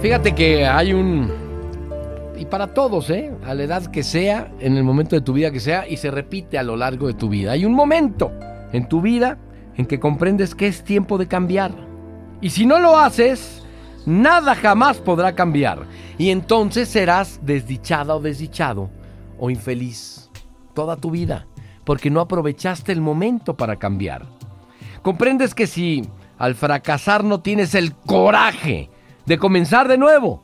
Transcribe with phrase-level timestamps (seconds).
[0.00, 1.28] Fíjate que hay un...
[2.38, 3.32] Y para todos, ¿eh?
[3.44, 6.12] A la edad que sea, en el momento de tu vida que sea, y se
[6.12, 7.50] repite a lo largo de tu vida.
[7.50, 8.30] Hay un momento
[8.72, 9.38] en tu vida
[9.76, 11.72] en que comprendes que es tiempo de cambiar.
[12.40, 13.64] Y si no lo haces,
[14.06, 15.80] nada jamás podrá cambiar.
[16.16, 18.90] Y entonces serás desdichada o desdichado
[19.36, 20.30] o infeliz
[20.74, 21.48] toda tu vida,
[21.82, 24.26] porque no aprovechaste el momento para cambiar.
[25.02, 26.08] Comprendes que si
[26.38, 28.90] al fracasar no tienes el coraje
[29.28, 30.42] de comenzar de nuevo,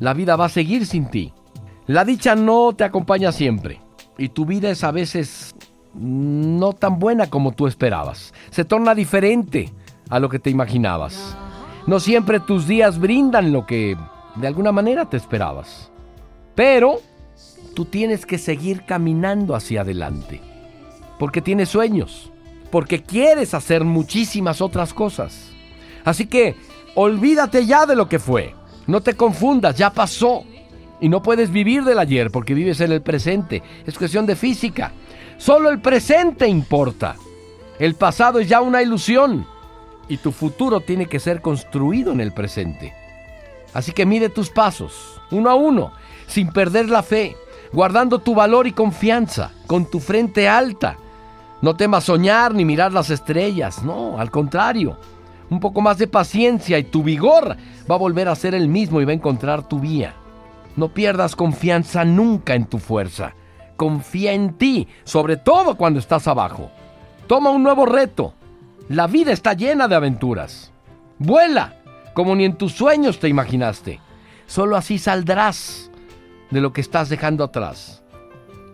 [0.00, 1.34] la vida va a seguir sin ti.
[1.86, 3.80] La dicha no te acompaña siempre
[4.16, 5.54] y tu vida es a veces
[5.94, 8.32] no tan buena como tú esperabas.
[8.50, 9.70] Se torna diferente
[10.08, 11.36] a lo que te imaginabas.
[11.86, 13.98] No siempre tus días brindan lo que
[14.36, 15.90] de alguna manera te esperabas.
[16.54, 17.00] Pero
[17.74, 20.40] tú tienes que seguir caminando hacia adelante.
[21.18, 22.32] Porque tienes sueños.
[22.70, 25.50] Porque quieres hacer muchísimas otras cosas.
[26.04, 26.56] Así que
[26.94, 28.54] olvídate ya de lo que fue.
[28.86, 30.44] No te confundas, ya pasó.
[31.00, 33.62] Y no puedes vivir del ayer porque vives en el presente.
[33.86, 34.92] Es cuestión de física.
[35.36, 37.16] Solo el presente importa.
[37.78, 39.46] El pasado es ya una ilusión.
[40.08, 42.92] Y tu futuro tiene que ser construido en el presente.
[43.74, 45.92] Así que mide tus pasos, uno a uno,
[46.26, 47.36] sin perder la fe,
[47.72, 50.98] guardando tu valor y confianza, con tu frente alta.
[51.62, 54.98] No temas soñar ni mirar las estrellas, no, al contrario.
[55.52, 57.58] Un poco más de paciencia y tu vigor
[57.90, 60.14] va a volver a ser el mismo y va a encontrar tu vía.
[60.76, 63.34] No pierdas confianza nunca en tu fuerza.
[63.76, 66.70] Confía en ti, sobre todo cuando estás abajo.
[67.26, 68.32] Toma un nuevo reto.
[68.88, 70.72] La vida está llena de aventuras.
[71.18, 71.76] Vuela,
[72.14, 74.00] como ni en tus sueños te imaginaste.
[74.46, 75.90] Solo así saldrás
[76.50, 78.02] de lo que estás dejando atrás.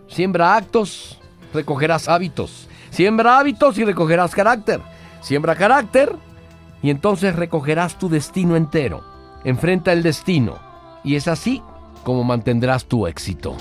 [0.07, 1.19] Siembra actos,
[1.53, 2.69] recogerás hábitos.
[2.89, 4.79] Siembra hábitos y recogerás carácter.
[5.19, 6.15] Siembra carácter
[6.81, 9.03] y entonces recogerás tu destino entero.
[9.43, 10.57] Enfrenta el destino
[11.03, 11.61] y es así
[12.03, 13.55] como mantendrás tu éxito.